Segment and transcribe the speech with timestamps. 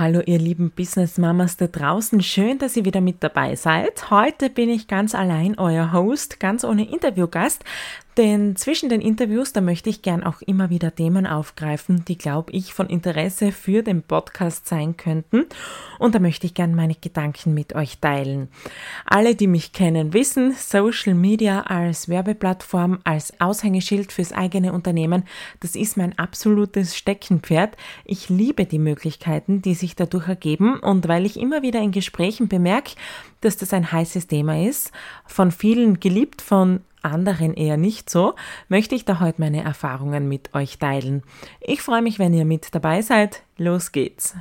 [0.00, 4.10] Hallo ihr lieben Business Mamas da draußen, schön, dass ihr wieder mit dabei seid.
[4.10, 7.62] Heute bin ich ganz allein euer Host, ganz ohne Interviewgast,
[8.20, 12.52] denn zwischen den Interviews, da möchte ich gern auch immer wieder Themen aufgreifen, die, glaube
[12.52, 15.46] ich, von Interesse für den Podcast sein könnten.
[15.98, 18.48] Und da möchte ich gern meine Gedanken mit euch teilen.
[19.06, 25.24] Alle, die mich kennen, wissen, Social Media als Werbeplattform, als Aushängeschild fürs eigene Unternehmen,
[25.60, 27.74] das ist mein absolutes Steckenpferd.
[28.04, 30.78] Ich liebe die Möglichkeiten, die sich dadurch ergeben.
[30.78, 32.96] Und weil ich immer wieder in Gesprächen bemerke,
[33.40, 34.92] dass das ein heißes Thema ist,
[35.26, 38.34] von vielen geliebt, von anderen eher nicht so,
[38.68, 41.22] möchte ich da heute meine Erfahrungen mit euch teilen.
[41.60, 43.42] Ich freue mich, wenn ihr mit dabei seid.
[43.56, 44.34] Los geht's!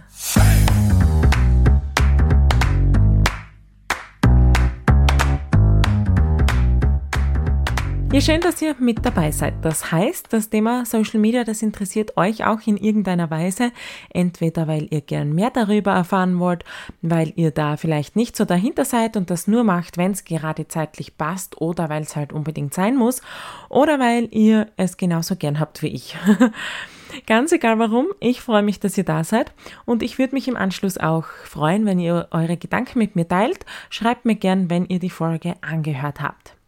[8.12, 9.54] Ja, schön, dass ihr mit dabei seid.
[9.62, 13.72] Das heißt, das Thema Social Media, das interessiert euch auch in irgendeiner Weise.
[14.12, 16.64] Entweder weil ihr gern mehr darüber erfahren wollt,
[17.04, 20.68] weil ihr da vielleicht nicht so dahinter seid und das nur macht, wenn es gerade
[20.68, 23.22] zeitlich passt oder weil es halt unbedingt sein muss
[23.70, 26.18] oder weil ihr es genauso gern habt wie ich.
[27.28, 29.52] Ganz egal warum, ich freue mich, dass ihr da seid
[29.86, 33.68] und ich würde mich im Anschluss auch freuen, wenn ihr eure Gedanken mit mir teilt.
[33.92, 36.59] Schreibt mir gern, wenn ihr die Folge angehört habt.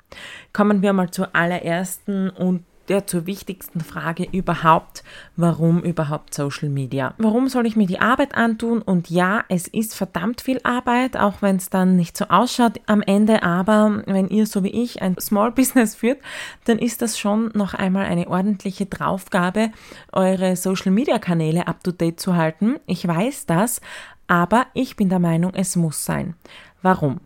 [0.53, 5.03] Kommen wir mal zur allerersten und der zur wichtigsten Frage überhaupt,
[5.37, 7.13] warum überhaupt Social Media?
[7.17, 8.81] Warum soll ich mir die Arbeit antun?
[8.81, 13.01] Und ja, es ist verdammt viel Arbeit, auch wenn es dann nicht so ausschaut am
[13.01, 16.19] Ende, aber wenn ihr so wie ich ein Small Business führt,
[16.65, 19.71] dann ist das schon noch einmal eine ordentliche Draufgabe,
[20.11, 22.75] eure Social Media Kanäle up to date zu halten.
[22.87, 23.79] Ich weiß das,
[24.27, 26.35] aber ich bin der Meinung, es muss sein.
[26.81, 27.21] Warum?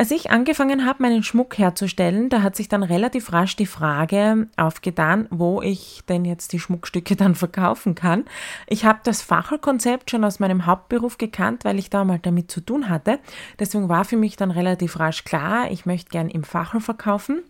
[0.00, 4.48] Als ich angefangen habe, meinen Schmuck herzustellen, da hat sich dann relativ rasch die Frage
[4.56, 8.24] aufgetan, wo ich denn jetzt die Schmuckstücke dann verkaufen kann.
[8.66, 12.62] Ich habe das Fachelkonzept schon aus meinem Hauptberuf gekannt, weil ich da mal damit zu
[12.62, 13.18] tun hatte.
[13.58, 17.42] Deswegen war für mich dann relativ rasch klar, ich möchte gern im Fachel verkaufen.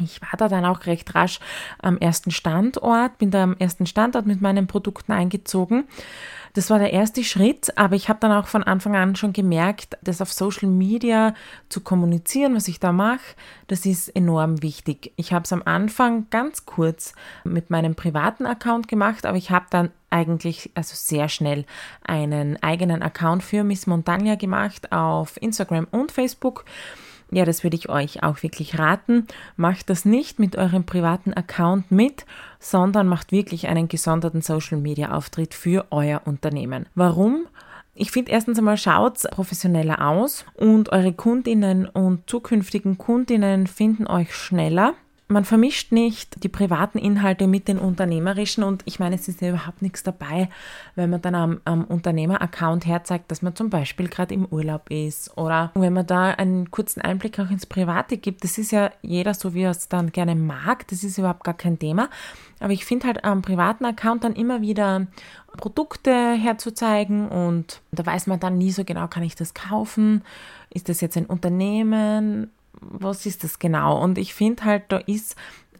[0.00, 1.40] Ich war da dann auch recht rasch
[1.80, 5.84] am ersten Standort, bin da am ersten Standort mit meinen Produkten eingezogen
[6.56, 9.98] das war der erste Schritt, aber ich habe dann auch von Anfang an schon gemerkt,
[10.00, 11.34] das auf Social Media
[11.68, 13.36] zu kommunizieren, was ich da mache,
[13.66, 15.12] das ist enorm wichtig.
[15.16, 17.12] Ich habe es am Anfang ganz kurz
[17.44, 21.66] mit meinem privaten Account gemacht, aber ich habe dann eigentlich also sehr schnell
[22.02, 26.64] einen eigenen Account für Miss Montagna gemacht auf Instagram und Facebook
[27.30, 29.26] ja, das würde ich euch auch wirklich raten.
[29.56, 32.24] Macht das nicht mit eurem privaten Account mit,
[32.60, 36.86] sondern macht wirklich einen gesonderten Social Media Auftritt für euer Unternehmen.
[36.94, 37.46] Warum?
[37.94, 44.34] Ich finde erstens einmal schaut professioneller aus und eure Kundinnen und zukünftigen Kundinnen finden euch
[44.34, 44.94] schneller
[45.28, 49.48] man vermischt nicht die privaten Inhalte mit den unternehmerischen und ich meine, es ist ja
[49.48, 50.48] überhaupt nichts dabei,
[50.94, 55.36] wenn man dann am, am Unternehmer-Account herzeigt, dass man zum Beispiel gerade im Urlaub ist
[55.36, 58.44] oder wenn man da einen kurzen Einblick auch ins Private gibt.
[58.44, 60.86] Das ist ja jeder so, wie er es dann gerne mag.
[60.88, 62.08] Das ist überhaupt gar kein Thema.
[62.60, 65.08] Aber ich finde halt am privaten Account dann immer wieder
[65.56, 70.22] Produkte herzuzeigen und da weiß man dann nie so genau, kann ich das kaufen?
[70.70, 72.50] Ist das jetzt ein Unternehmen?
[72.80, 74.00] Was ist das genau?
[74.02, 75.36] Und ich finde halt, da ist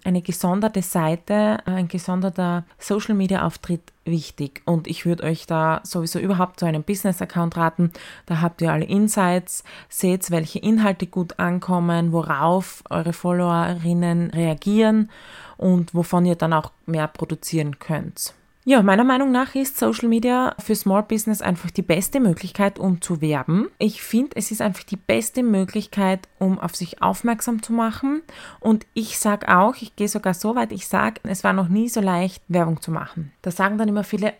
[0.06, 4.62] eine gesonderte Seite, ein gesonderter Social Media Auftritt wichtig.
[4.64, 7.92] Und ich würde euch da sowieso überhaupt zu einem Business Account raten.
[8.26, 15.10] Da habt ihr alle Insights, seht, welche Inhalte gut ankommen, worauf eure Followerinnen reagieren
[15.56, 18.32] und wovon ihr dann auch mehr produzieren könnt.
[18.68, 23.00] Ja, meiner Meinung nach ist Social Media für Small Business einfach die beste Möglichkeit, um
[23.00, 23.68] zu werben.
[23.78, 28.22] Ich finde, es ist einfach die beste Möglichkeit, um auf sich aufmerksam zu machen.
[28.58, 31.88] Und ich sage auch, ich gehe sogar so weit, ich sage, es war noch nie
[31.88, 33.30] so leicht, Werbung zu machen.
[33.40, 34.34] Da sagen dann immer viele,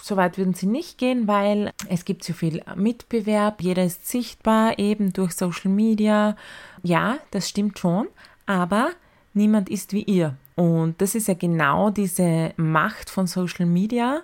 [0.00, 4.78] so weit würden sie nicht gehen, weil es gibt so viel Mitbewerb, jeder ist sichtbar,
[4.78, 6.34] eben durch Social Media.
[6.82, 8.08] Ja, das stimmt schon,
[8.46, 8.88] aber
[9.34, 10.34] niemand ist wie ihr.
[10.56, 14.22] Und das ist ja genau diese Macht von Social Media.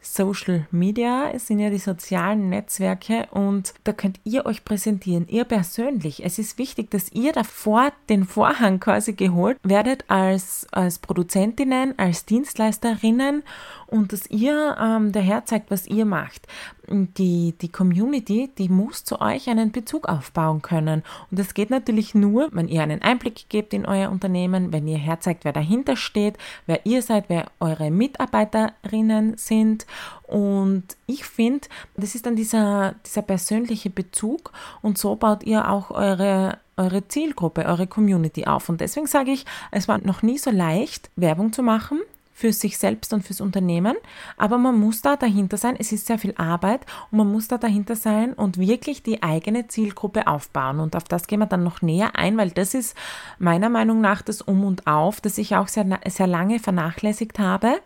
[0.00, 6.24] Social Media sind ja die sozialen Netzwerke und da könnt ihr euch präsentieren, ihr persönlich.
[6.24, 12.24] Es ist wichtig, dass ihr davor den Vorhang quasi geholt werdet als, als Produzentinnen, als
[12.24, 13.42] Dienstleisterinnen
[13.88, 16.46] und dass ihr ähm, daher zeigt, was ihr macht.
[16.90, 21.02] Die, die Community, die muss zu euch einen Bezug aufbauen können.
[21.30, 24.96] Und das geht natürlich nur, wenn ihr einen Einblick gebt in euer Unternehmen, wenn ihr
[24.96, 29.86] herzeigt, wer dahinter steht, wer ihr seid, wer eure Mitarbeiterinnen sind.
[30.24, 34.52] Und ich finde, das ist dann dieser, dieser persönliche Bezug
[34.82, 38.68] und so baut ihr auch eure eure Zielgruppe, eure Community auf.
[38.68, 42.00] Und deswegen sage ich, es war noch nie so leicht, Werbung zu machen
[42.38, 43.96] für sich selbst und fürs Unternehmen,
[44.36, 45.74] aber man muss da dahinter sein.
[45.76, 49.66] Es ist sehr viel Arbeit und man muss da dahinter sein und wirklich die eigene
[49.66, 50.78] Zielgruppe aufbauen.
[50.78, 52.96] Und auf das gehen wir dann noch näher ein, weil das ist
[53.40, 57.80] meiner Meinung nach das Um und Auf, das ich auch sehr, sehr lange vernachlässigt habe.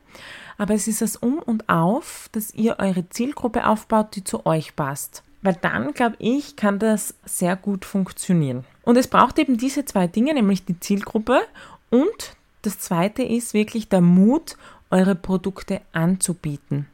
[0.58, 4.76] Aber es ist das Um und Auf, dass ihr eure Zielgruppe aufbaut, die zu euch
[4.76, 5.22] passt.
[5.40, 8.66] Weil dann, glaube ich, kann das sehr gut funktionieren.
[8.82, 11.40] Und es braucht eben diese zwei Dinge, nämlich die Zielgruppe
[11.88, 14.56] und das zweite ist wirklich der Mut,
[14.90, 16.86] eure Produkte anzubieten.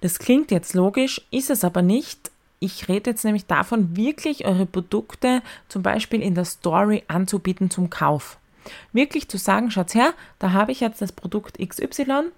[0.00, 2.30] Das klingt jetzt logisch, ist es aber nicht.
[2.60, 7.90] Ich rede jetzt nämlich davon, wirklich eure Produkte zum Beispiel in der Story anzubieten zum
[7.90, 8.38] Kauf.
[8.92, 12.30] Wirklich zu sagen, schaut her, da habe ich jetzt das Produkt XY,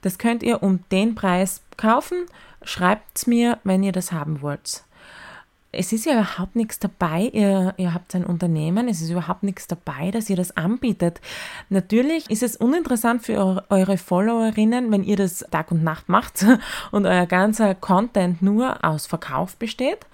[0.00, 2.26] das könnt ihr um den Preis kaufen,
[2.62, 4.82] schreibt es mir, wenn ihr das haben wollt
[5.70, 9.66] es ist ja überhaupt nichts dabei, ihr, ihr habt ein Unternehmen, es ist überhaupt nichts
[9.66, 11.20] dabei, dass ihr das anbietet.
[11.68, 16.44] Natürlich ist es uninteressant für eure Followerinnen, wenn ihr das Tag und Nacht macht
[16.90, 20.06] und euer ganzer Content nur aus Verkauf besteht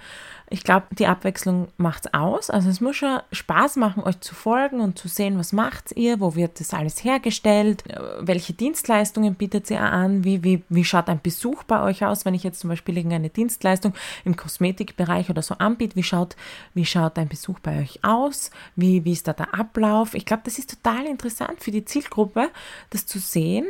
[0.51, 2.51] ich glaube, die Abwechslung macht es aus.
[2.51, 6.21] Also es muss schon Spaß machen, euch zu folgen und zu sehen, was macht ihr,
[6.21, 7.83] wo wird das alles hergestellt,
[8.21, 12.35] welche Dienstleistungen bietet ihr an, wie, wie, wie schaut ein Besuch bei euch aus, wenn
[12.35, 13.95] ich jetzt zum Beispiel irgendeine Dienstleistung
[14.25, 16.37] im Kosmetikbereich oder so anbiete, wie schaut,
[16.75, 20.15] wie schaut ein Besuch bei euch aus, wie, wie ist da der Ablauf.
[20.15, 22.51] Ich glaube, das ist total interessant für die Zielgruppe,
[22.91, 23.67] das zu sehen.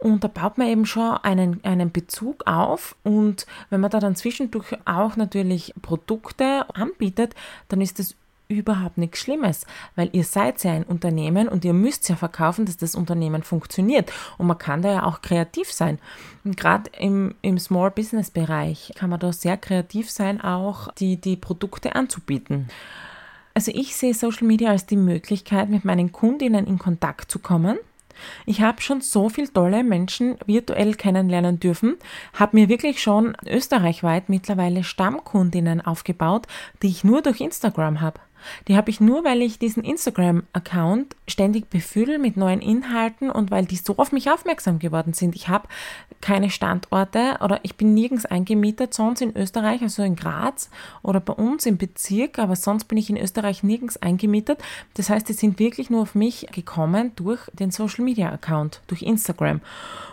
[0.00, 2.96] Und da baut man eben schon einen, einen Bezug auf.
[3.02, 7.34] Und wenn man da dann zwischendurch auch natürlich Produkte anbietet,
[7.68, 8.16] dann ist das
[8.48, 9.64] überhaupt nichts Schlimmes,
[9.94, 14.10] weil ihr seid ja ein Unternehmen und ihr müsst ja verkaufen, dass das Unternehmen funktioniert.
[14.38, 15.98] Und man kann da ja auch kreativ sein.
[16.44, 21.18] Und gerade im, im Small Business Bereich kann man da sehr kreativ sein, auch die,
[21.18, 22.68] die Produkte anzubieten.
[23.54, 27.78] Also ich sehe Social Media als die Möglichkeit, mit meinen Kundinnen in Kontakt zu kommen
[28.46, 31.96] ich habe schon so viele tolle Menschen virtuell kennenlernen dürfen,
[32.34, 36.46] habe mir wirklich schon österreichweit mittlerweile Stammkundinnen aufgebaut,
[36.82, 38.20] die ich nur durch Instagram habe.
[38.68, 43.66] Die habe ich nur, weil ich diesen Instagram-Account ständig befülle mit neuen Inhalten und weil
[43.66, 45.34] die so auf mich aufmerksam geworden sind.
[45.34, 45.68] Ich habe
[46.20, 50.70] keine Standorte oder ich bin nirgends eingemietet, sonst in Österreich, also in Graz
[51.02, 54.60] oder bei uns im Bezirk, aber sonst bin ich in Österreich nirgends eingemietet.
[54.94, 59.60] Das heißt, die sind wirklich nur auf mich gekommen durch den Social-Media-Account, durch Instagram.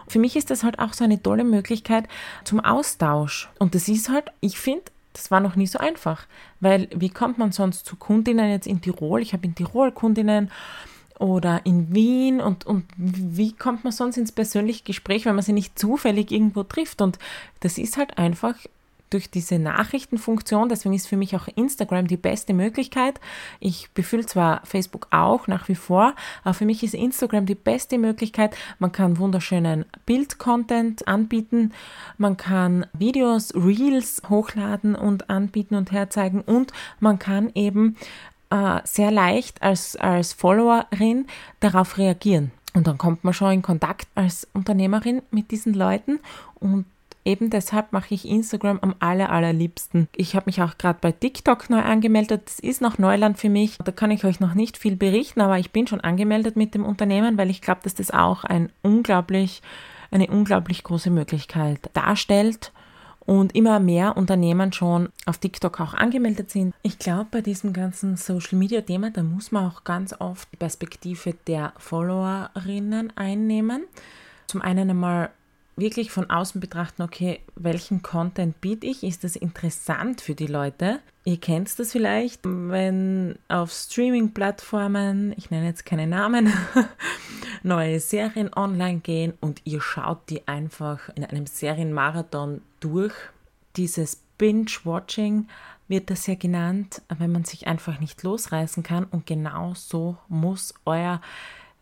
[0.08, 2.08] Für mich ist das halt auch so eine tolle Möglichkeit
[2.44, 3.50] zum Austausch.
[3.60, 4.84] Und das ist halt, ich finde,
[5.18, 6.26] das war noch nie so einfach,
[6.60, 9.22] weil wie kommt man sonst zu Kundinnen jetzt in Tirol?
[9.22, 10.52] Ich habe in Tirol Kundinnen
[11.20, 15.54] oder in Wien und, und wie kommt man sonst ins persönliche Gespräch, wenn man sie
[15.54, 17.02] nicht zufällig irgendwo trifft?
[17.02, 17.18] Und
[17.62, 18.56] das ist halt einfach
[19.10, 23.20] durch diese Nachrichtenfunktion, deswegen ist für mich auch Instagram die beste Möglichkeit.
[23.60, 26.14] Ich befülle zwar Facebook auch nach wie vor,
[26.44, 28.56] aber für mich ist Instagram die beste Möglichkeit.
[28.80, 31.72] Man kann wunderschönen Bild-Content anbieten,
[32.18, 37.96] man kann Videos, Reels hochladen und anbieten und herzeigen und man kann eben
[38.50, 41.28] äh, sehr leicht als, als Followerin
[41.60, 42.52] darauf reagieren.
[42.74, 46.20] Und dann kommt man schon in Kontakt als Unternehmerin mit diesen Leuten
[46.56, 46.86] und
[47.28, 50.08] Eben deshalb mache ich Instagram am aller, allerliebsten.
[50.16, 52.44] Ich habe mich auch gerade bei TikTok neu angemeldet.
[52.46, 53.78] Das ist noch Neuland für mich.
[53.84, 56.86] Da kann ich euch noch nicht viel berichten, aber ich bin schon angemeldet mit dem
[56.86, 59.62] Unternehmen, weil ich glaube, dass das auch ein unglaublich,
[60.10, 62.72] eine unglaublich große Möglichkeit darstellt
[63.20, 66.74] und immer mehr Unternehmen schon auf TikTok auch angemeldet sind.
[66.82, 70.58] Ich glaube, bei diesem ganzen Social Media Thema, da muss man auch ganz oft die
[70.58, 73.84] Perspektive der Followerinnen einnehmen.
[74.48, 75.30] Zum einen einmal
[75.78, 79.04] wirklich von außen betrachten, okay, welchen Content biete ich?
[79.04, 81.00] Ist das interessant für die Leute?
[81.24, 86.52] Ihr kennt das vielleicht, wenn auf Streaming-Plattformen, ich nenne jetzt keine Namen,
[87.64, 93.14] neue Serien online gehen und ihr schaut die einfach in einem Serienmarathon durch.
[93.76, 95.48] Dieses Binge-Watching
[95.88, 100.74] wird das ja genannt, wenn man sich einfach nicht losreißen kann und genau so muss
[100.86, 101.22] euer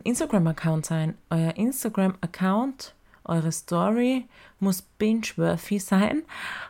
[0.04, 1.16] Instagram-Account sein.
[1.30, 2.95] Euer Instagram-Account
[3.26, 4.26] eure Story
[4.60, 6.24] muss binge-worthy sein.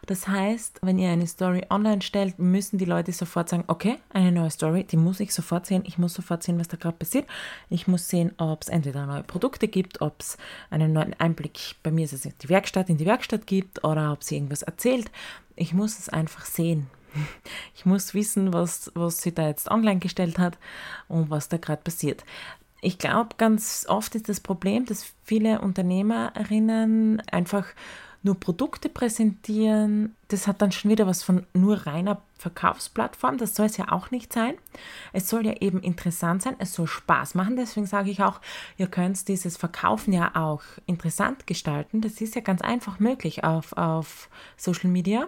[0.05, 4.31] Das heißt, wenn ihr eine Story online stellt, müssen die Leute sofort sagen, okay, eine
[4.31, 5.83] neue Story, die muss ich sofort sehen.
[5.85, 7.27] Ich muss sofort sehen, was da gerade passiert.
[7.69, 10.37] Ich muss sehen, ob es entweder neue Produkte gibt, ob es
[10.69, 14.23] einen neuen Einblick, bei mir ist es die Werkstatt, in die Werkstatt gibt oder ob
[14.23, 15.11] sie irgendwas erzählt.
[15.55, 16.87] Ich muss es einfach sehen.
[17.75, 20.57] Ich muss wissen, was, was sie da jetzt online gestellt hat
[21.07, 22.25] und was da gerade passiert.
[22.85, 27.65] Ich glaube, ganz oft ist das Problem, dass viele Unternehmerinnen einfach
[28.21, 33.39] nur Produkte präsentieren, das hat dann schon wieder was von nur reiner Verkaufsplattform.
[33.39, 34.53] Das soll es ja auch nicht sein.
[35.13, 37.55] Es soll ja eben interessant sein, es soll Spaß machen.
[37.55, 38.39] Deswegen sage ich auch,
[38.77, 42.01] ihr könnt dieses Verkaufen ja auch interessant gestalten.
[42.01, 45.27] Das ist ja ganz einfach möglich auf, auf Social Media.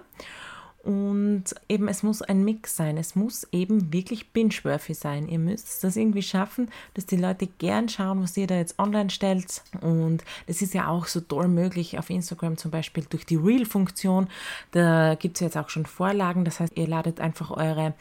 [0.87, 2.95] Und eben, es muss ein Mix sein.
[2.95, 5.27] Es muss eben wirklich binge-worthy sein.
[5.27, 9.09] Ihr müsst das irgendwie schaffen, dass die Leute gern schauen, was ihr da jetzt online
[9.09, 9.63] stellt.
[9.81, 14.29] Und das ist ja auch so toll möglich auf Instagram zum Beispiel durch die Reel-Funktion.
[14.71, 16.45] Da gibt es jetzt auch schon Vorlagen.
[16.45, 17.93] Das heißt, ihr ladet einfach eure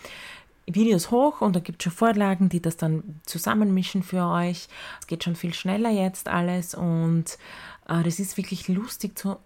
[0.67, 4.69] Videos hoch und da gibt es schon Vorlagen, die das dann zusammenmischen für euch.
[5.01, 7.37] Es geht schon viel schneller jetzt alles und
[7.89, 9.39] äh, das ist wirklich lustig zu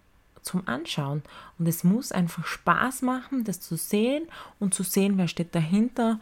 [0.43, 1.23] zum Anschauen.
[1.59, 4.27] Und es muss einfach Spaß machen, das zu sehen
[4.59, 6.21] und zu sehen, wer steht dahinter.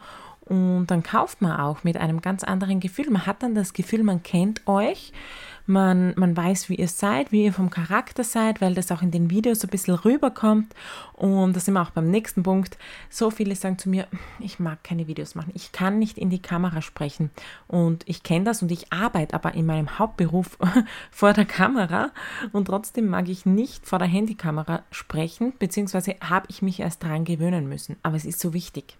[0.49, 3.09] Und dann kauft man auch mit einem ganz anderen Gefühl.
[3.09, 5.13] Man hat dann das Gefühl, man kennt euch
[5.69, 9.11] man, man weiß, wie ihr seid, wie ihr vom Charakter seid, weil das auch in
[9.11, 10.73] den Videos so ein bisschen rüberkommt.
[11.13, 12.77] Und da sind wir auch beim nächsten Punkt.
[13.09, 14.07] So viele sagen zu mir,
[14.39, 15.51] ich mag keine Videos machen.
[15.53, 17.29] Ich kann nicht in die Kamera sprechen.
[17.67, 20.57] Und ich kenne das und ich arbeite aber in meinem Hauptberuf
[21.11, 22.09] vor der Kamera.
[22.51, 27.25] Und trotzdem mag ich nicht vor der Handykamera sprechen, beziehungsweise habe ich mich erst daran
[27.25, 27.95] gewöhnen müssen.
[28.01, 28.97] Aber es ist so wichtig,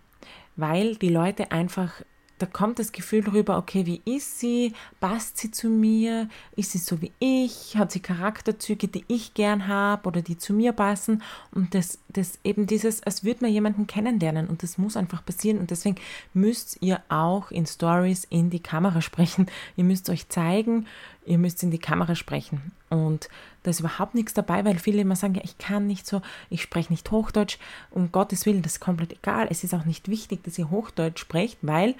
[0.59, 2.01] weil die Leute einfach
[2.39, 4.73] da kommt das Gefühl rüber, okay, wie ist sie?
[5.01, 6.29] Passt sie zu mir?
[6.55, 7.75] Ist sie so wie ich?
[7.75, 11.21] Hat sie Charakterzüge, die ich gern habe oder die zu mir passen?
[11.51, 15.59] Und das, das eben dieses, als würde man jemanden kennenlernen und das muss einfach passieren
[15.59, 15.97] und deswegen
[16.33, 19.47] müsst ihr auch in Stories in die Kamera sprechen.
[19.75, 20.87] Ihr müsst euch zeigen,
[21.29, 22.71] ihr müsst in die Kamera sprechen.
[22.89, 23.29] Und
[23.63, 26.63] da ist überhaupt nichts dabei, weil viele immer sagen, ja, ich kann nicht so, ich
[26.63, 27.59] spreche nicht Hochdeutsch.
[27.91, 29.47] Um Gottes Willen, das ist komplett egal.
[29.49, 31.93] Es ist auch nicht wichtig, dass ihr Hochdeutsch sprecht, weil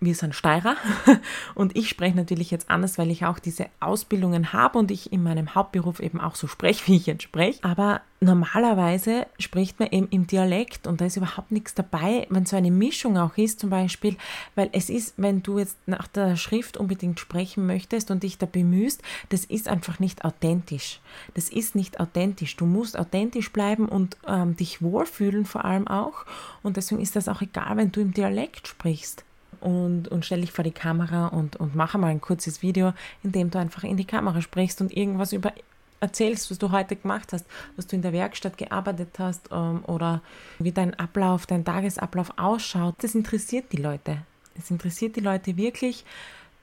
[0.00, 0.76] wir sind Steirer
[1.54, 5.22] und ich spreche natürlich jetzt anders, weil ich auch diese Ausbildungen habe und ich in
[5.22, 7.62] meinem Hauptberuf eben auch so spreche, wie ich jetzt spreche.
[7.64, 12.56] Aber normalerweise spricht man eben im Dialekt und da ist überhaupt nichts dabei, wenn so
[12.56, 14.16] eine Mischung auch ist zum Beispiel,
[14.54, 18.46] weil es ist, wenn du jetzt nach der Schrift unbedingt sprechen möchtest und dich da
[18.46, 21.00] bemühst, das ist einfach nicht authentisch.
[21.34, 22.56] Das ist nicht authentisch.
[22.56, 26.24] Du musst authentisch bleiben und ähm, dich wohlfühlen vor allem auch
[26.62, 29.24] und deswegen ist das auch egal, wenn du im Dialekt sprichst
[29.60, 33.32] und, und stell dich vor die Kamera und, und mache mal ein kurzes Video, in
[33.32, 35.52] dem du einfach in die Kamera sprichst und irgendwas über
[36.00, 37.46] erzählst, was du heute gemacht hast,
[37.76, 40.22] was du in der Werkstatt gearbeitet hast ähm, oder
[40.58, 42.94] wie dein Ablauf, dein Tagesablauf ausschaut.
[43.00, 44.18] Das interessiert die Leute.
[44.54, 46.04] Das interessiert die Leute wirklich,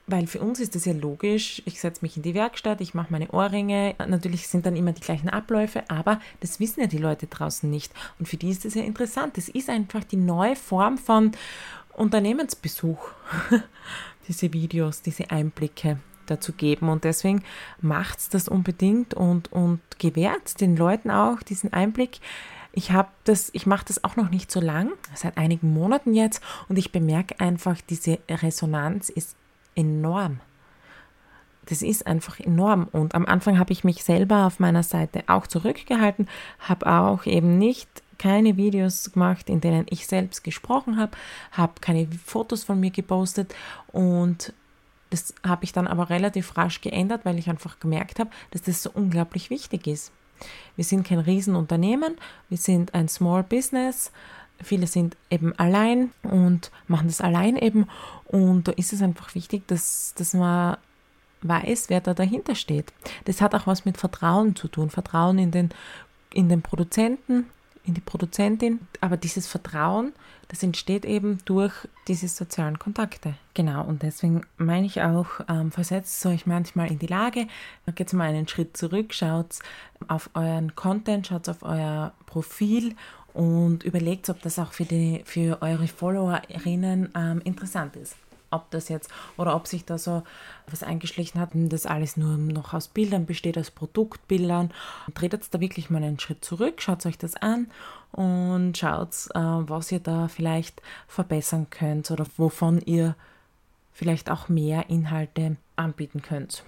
[0.08, 1.62] weil für uns ist das ja logisch.
[1.66, 3.96] Ich setze mich in die Werkstatt, ich mache meine Ohrringe.
[4.08, 7.92] Natürlich sind dann immer die gleichen Abläufe, aber das wissen ja die Leute draußen nicht.
[8.20, 9.38] Und für die ist das ja interessant.
[9.38, 11.32] Das ist einfach die neue Form von
[11.96, 13.10] Unternehmensbesuch,
[14.28, 16.90] diese Videos, diese Einblicke dazu geben.
[16.90, 17.44] Und deswegen
[17.82, 22.20] macht es das unbedingt und, und gewährt den Leuten auch diesen Einblick.
[22.72, 26.42] Ich habe das, ich mache das auch noch nicht so lang, seit einigen Monaten jetzt,
[26.68, 29.36] und ich bemerke einfach, diese Resonanz ist
[29.76, 30.42] enorm.
[31.68, 32.88] Das ist einfach enorm.
[32.92, 36.28] Und am Anfang habe ich mich selber auf meiner Seite auch zurückgehalten,
[36.60, 41.12] habe auch eben nicht keine Videos gemacht, in denen ich selbst gesprochen habe,
[41.52, 43.54] habe keine Fotos von mir gepostet
[43.92, 44.54] und
[45.10, 48.84] das habe ich dann aber relativ rasch geändert, weil ich einfach gemerkt habe, dass das
[48.84, 50.12] so unglaublich wichtig ist.
[50.76, 52.16] Wir sind kein Riesenunternehmen,
[52.50, 54.12] wir sind ein Small Business.
[54.62, 57.88] Viele sind eben allein und machen das allein eben.
[58.26, 60.78] Und da ist es einfach wichtig, dass, dass man
[61.42, 62.92] weiß, wer da dahinter steht.
[63.26, 64.90] Das hat auch was mit Vertrauen zu tun.
[64.90, 65.70] Vertrauen in den,
[66.34, 67.48] in den Produzenten,
[67.86, 68.80] in die Produzentin.
[69.02, 70.14] Aber dieses Vertrauen,
[70.48, 71.74] das entsteht eben durch
[72.08, 73.36] diese sozialen Kontakte.
[73.54, 77.48] Genau, und deswegen meine ich auch, ähm, versetzt euch manchmal in die Lage,
[77.96, 79.60] geht mal einen Schritt zurück, schaut
[80.08, 82.96] auf euren Content, schaut auf euer Profil
[83.34, 88.16] und überlegt, ob das auch für, die, für eure Followerinnen ähm, interessant ist
[88.56, 90.24] ob das jetzt oder ob sich da so
[90.68, 94.72] was eingeschlichen hat und das alles nur noch aus Bildern besteht, aus Produktbildern.
[95.14, 97.68] Tretet da wirklich mal einen Schritt zurück, schaut euch das an
[98.12, 103.16] und schaut, äh, was ihr da vielleicht verbessern könnt oder wovon ihr
[103.94, 106.64] vielleicht auch mehr Inhalte anbieten könnt.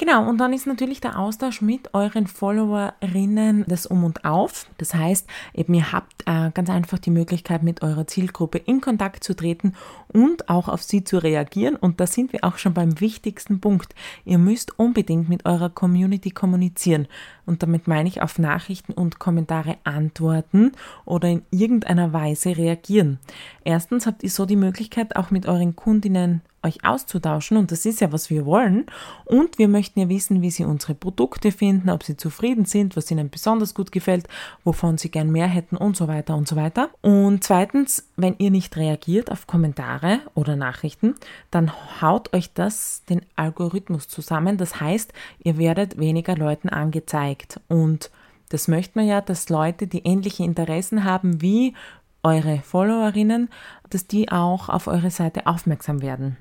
[0.00, 4.70] Genau, und dann ist natürlich der Austausch mit euren Followerinnen das Um und Auf.
[4.78, 9.24] Das heißt, eben ihr habt äh, ganz einfach die Möglichkeit, mit eurer Zielgruppe in Kontakt
[9.24, 9.74] zu treten
[10.06, 11.74] und auch auf sie zu reagieren.
[11.74, 13.96] Und da sind wir auch schon beim wichtigsten Punkt.
[14.24, 17.08] Ihr müsst unbedingt mit eurer Community kommunizieren.
[17.44, 20.72] Und damit meine ich auf Nachrichten und Kommentare antworten
[21.06, 23.18] oder in irgendeiner Weise reagieren.
[23.64, 28.00] Erstens habt ihr so die Möglichkeit, auch mit euren Kundinnen euch auszutauschen und das ist
[28.00, 28.86] ja, was wir wollen.
[29.24, 33.10] Und wir möchten ja wissen, wie sie unsere Produkte finden, ob sie zufrieden sind, was
[33.10, 34.28] ihnen besonders gut gefällt,
[34.64, 36.90] wovon sie gern mehr hätten und so weiter und so weiter.
[37.00, 41.14] Und zweitens, wenn ihr nicht reagiert auf Kommentare oder Nachrichten,
[41.50, 44.56] dann haut euch das den Algorithmus zusammen.
[44.56, 45.12] Das heißt,
[45.42, 48.10] ihr werdet weniger Leuten angezeigt und
[48.50, 51.74] das möchte man ja, dass Leute, die ähnliche Interessen haben wie
[52.22, 53.48] eure Followerinnen,
[53.90, 56.36] dass die auch auf eure Seite aufmerksam werden.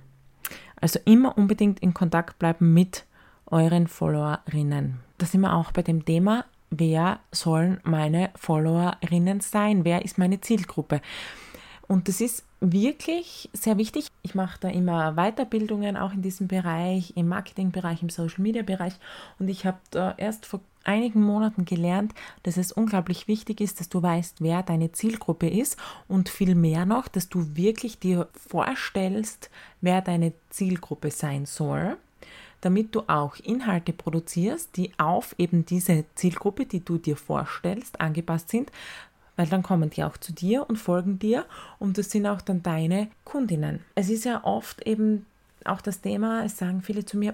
[0.79, 3.05] Also immer unbedingt in Kontakt bleiben mit
[3.47, 4.99] euren Followerinnen.
[5.17, 9.85] Da sind wir auch bei dem Thema, wer sollen meine Followerinnen sein?
[9.85, 11.01] Wer ist meine Zielgruppe?
[11.87, 14.07] Und das ist wirklich sehr wichtig.
[14.21, 18.93] Ich mache da immer Weiterbildungen auch in diesem Bereich, im Marketingbereich, im Social-Media-Bereich.
[19.39, 22.13] Und ich habe da erst vor einigen Monaten gelernt,
[22.43, 25.77] dass es unglaublich wichtig ist, dass du weißt, wer deine Zielgruppe ist
[26.07, 29.49] und viel mehr noch, dass du wirklich dir vorstellst,
[29.81, 31.97] wer deine Zielgruppe sein soll,
[32.61, 38.49] damit du auch Inhalte produzierst, die auf eben diese Zielgruppe, die du dir vorstellst, angepasst
[38.49, 38.71] sind,
[39.35, 41.45] weil dann kommen die auch zu dir und folgen dir
[41.79, 43.81] und das sind auch dann deine Kundinnen.
[43.95, 45.25] Es ist ja oft eben
[45.63, 47.33] auch das Thema, es sagen viele zu mir,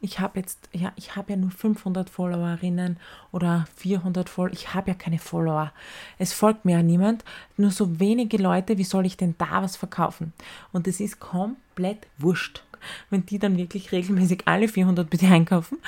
[0.00, 2.98] ich habe jetzt, ja, ich habe ja nur 500 Followerinnen
[3.32, 5.72] oder 400 Follower, ich habe ja keine Follower.
[6.18, 7.24] Es folgt mir ja niemand,
[7.56, 10.32] nur so wenige Leute, wie soll ich denn da was verkaufen?
[10.72, 12.62] Und es ist komplett wurscht
[13.10, 15.78] wenn die dann wirklich regelmäßig alle 400 bitte einkaufen.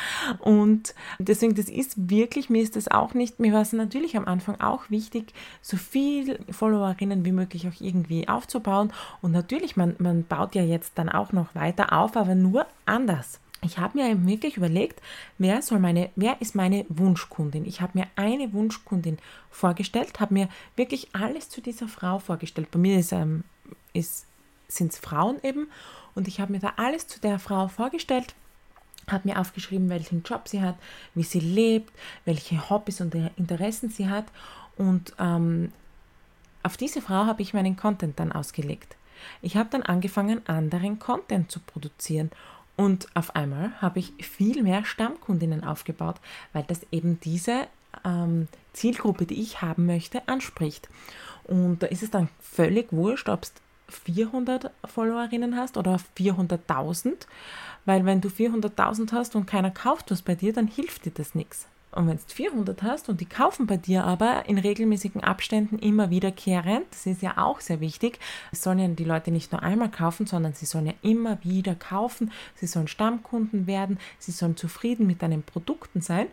[0.40, 4.26] Und deswegen, das ist wirklich, mir ist das auch nicht, mir war es natürlich am
[4.26, 8.92] Anfang auch wichtig, so viel Followerinnen wie möglich auch irgendwie aufzubauen.
[9.22, 13.38] Und natürlich, man, man baut ja jetzt dann auch noch weiter auf, aber nur anders
[13.62, 15.00] ich habe mir wirklich überlegt,
[15.38, 17.66] wer soll meine, wer ist meine Wunschkundin?
[17.66, 19.18] Ich habe mir eine Wunschkundin
[19.50, 22.70] vorgestellt, habe mir wirklich alles zu dieser Frau vorgestellt.
[22.70, 23.44] Bei mir ist, ähm,
[23.92, 24.26] ist,
[24.68, 25.68] sind es Frauen eben
[26.14, 28.34] und ich habe mir da alles zu der Frau vorgestellt,
[29.08, 30.76] habe mir aufgeschrieben, welchen Job sie hat,
[31.14, 31.92] wie sie lebt,
[32.24, 34.26] welche Hobbys und Interessen sie hat
[34.76, 35.72] und ähm,
[36.62, 38.96] auf diese Frau habe ich meinen Content dann ausgelegt.
[39.42, 42.30] Ich habe dann angefangen, anderen Content zu produzieren
[42.80, 46.16] und auf einmal habe ich viel mehr Stammkundinnen aufgebaut,
[46.54, 47.66] weil das eben diese
[48.06, 50.88] ähm, Zielgruppe, die ich haben möchte, anspricht.
[51.44, 53.52] Und da ist es dann völlig wurscht, ob es
[53.88, 57.26] 400 Followerinnen hast oder 400.000,
[57.84, 61.34] weil wenn du 400.000 hast und keiner kauft was bei dir, dann hilft dir das
[61.34, 61.66] nichts.
[61.92, 66.10] Und wenn du 400 hast und die kaufen bei dir aber in regelmäßigen Abständen immer
[66.10, 68.20] wiederkehrend, das ist ja auch sehr wichtig,
[68.52, 71.74] es sollen ja die Leute nicht nur einmal kaufen, sondern sie sollen ja immer wieder
[71.74, 76.28] kaufen, sie sollen Stammkunden werden, sie sollen zufrieden mit deinen Produkten sein.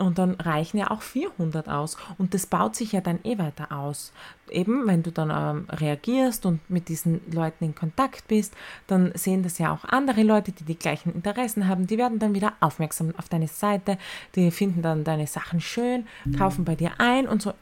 [0.00, 1.96] Und dann reichen ja auch 400 aus.
[2.18, 4.12] Und das baut sich ja dann eh weiter aus.
[4.50, 8.54] Eben, wenn du dann ähm, reagierst und mit diesen Leuten in Kontakt bist,
[8.86, 11.86] dann sehen das ja auch andere Leute, die die gleichen Interessen haben.
[11.86, 13.98] Die werden dann wieder aufmerksam auf deine Seite,
[14.34, 17.52] die finden dann deine Sachen schön, kaufen bei dir ein und so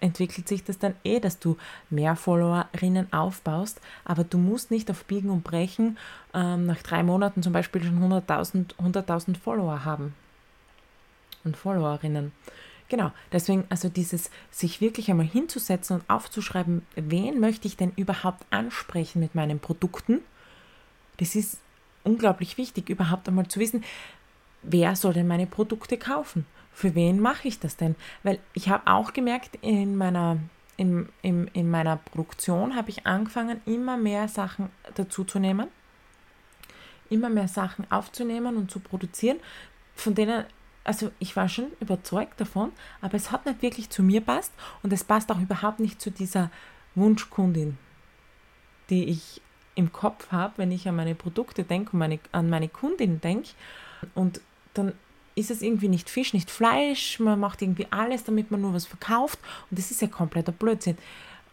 [0.00, 1.56] entwickelt sich das dann eh, dass du
[1.90, 5.96] mehr Followerinnen aufbaust, aber du musst nicht auf Biegen und Brechen
[6.34, 10.14] ähm, nach drei Monaten zum Beispiel schon 100.000 100 Follower haben
[11.46, 12.32] und Followerinnen.
[12.88, 18.44] Genau, deswegen also dieses sich wirklich einmal hinzusetzen und aufzuschreiben, wen möchte ich denn überhaupt
[18.50, 20.20] ansprechen mit meinen Produkten,
[21.16, 21.58] das ist
[22.04, 23.82] unglaublich wichtig, überhaupt einmal zu wissen,
[24.62, 26.46] wer soll denn meine Produkte kaufen?
[26.72, 27.96] Für wen mache ich das denn?
[28.22, 30.38] Weil ich habe auch gemerkt, in meiner,
[30.76, 35.68] in, in, in meiner Produktion habe ich angefangen, immer mehr Sachen dazu zu nehmen,
[37.08, 39.38] immer mehr Sachen aufzunehmen und zu produzieren,
[39.94, 40.44] von denen
[40.86, 44.92] also ich war schon überzeugt davon, aber es hat nicht wirklich zu mir passt und
[44.92, 46.50] es passt auch überhaupt nicht zu dieser
[46.94, 47.76] Wunschkundin,
[48.88, 49.40] die ich
[49.74, 53.50] im Kopf habe, wenn ich an meine Produkte denke und meine, an meine Kundin denke.
[54.14, 54.40] Und
[54.74, 54.92] dann
[55.34, 58.86] ist es irgendwie nicht Fisch, nicht Fleisch, man macht irgendwie alles, damit man nur was
[58.86, 59.38] verkauft
[59.70, 60.96] und das ist ja kompletter Blödsinn.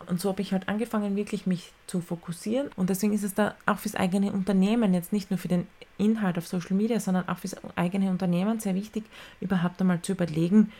[0.07, 2.69] Und so habe ich halt angefangen, wirklich mich zu fokussieren.
[2.75, 6.37] Und deswegen ist es da auch fürs eigene Unternehmen, jetzt nicht nur für den Inhalt
[6.37, 9.03] auf Social Media, sondern auch fürs eigene Unternehmen sehr wichtig,
[9.39, 10.71] überhaupt einmal zu überlegen,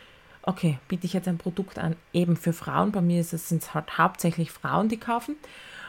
[0.42, 3.96] okay, biete ich jetzt ein Produkt an, eben für Frauen, bei mir sind es halt
[3.98, 5.36] hauptsächlich Frauen, die kaufen,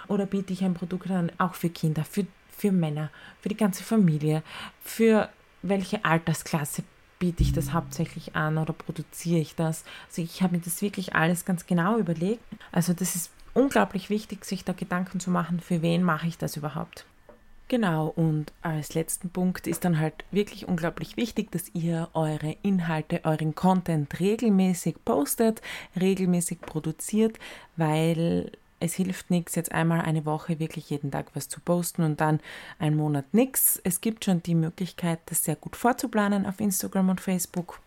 [0.08, 3.10] oder biete ich ein Produkt an, auch für Kinder, für, für Männer,
[3.42, 4.44] für die ganze Familie,
[4.82, 5.30] für
[5.62, 6.84] welche Altersklasse
[7.26, 9.84] biete ich das hauptsächlich an oder produziere ich das?
[10.10, 12.44] Also ich habe mir das wirklich alles ganz genau überlegt.
[12.72, 16.56] Also das ist unglaublich wichtig, sich da Gedanken zu machen, für wen mache ich das
[16.56, 17.08] überhaupt.
[17.68, 23.22] Genau, und als letzten Punkt ist dann halt wirklich unglaublich wichtig, dass ihr eure Inhalte,
[23.24, 25.64] euren Content regelmäßig postet,
[26.00, 27.40] regelmäßig produziert,
[27.76, 28.52] weil
[28.86, 32.40] es hilft nichts, jetzt einmal eine Woche wirklich jeden Tag was zu posten und dann
[32.80, 33.82] einen Monat nichts.
[33.84, 37.80] Es gibt schon die Möglichkeit, das sehr gut vorzuplanen auf Instagram und Facebook.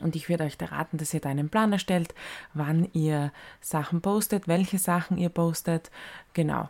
[0.00, 2.14] Und ich würde euch da raten, dass ihr da einen Plan erstellt,
[2.54, 5.90] wann ihr Sachen postet, welche Sachen ihr postet.
[6.34, 6.68] Genau.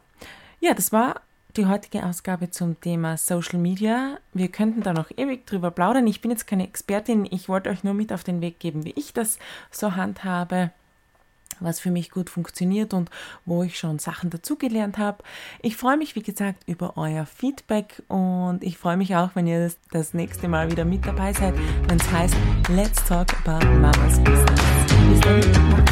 [0.60, 1.20] Ja, das war
[1.56, 4.18] die heutige Ausgabe zum Thema Social Media.
[4.32, 6.06] Wir könnten da noch ewig drüber plaudern.
[6.06, 7.26] Ich bin jetzt keine Expertin.
[7.30, 9.38] Ich wollte euch nur mit auf den Weg geben, wie ich das
[9.70, 10.70] so handhabe
[11.60, 13.10] was für mich gut funktioniert und
[13.44, 15.22] wo ich schon Sachen dazugelernt habe.
[15.60, 19.60] Ich freue mich, wie gesagt, über euer Feedback und ich freue mich auch, wenn ihr
[19.60, 21.54] das, das nächste Mal wieder mit dabei seid,
[21.88, 22.36] wenn es heißt
[22.68, 24.60] Let's Talk About Mama's Business.
[25.08, 25.91] Bis es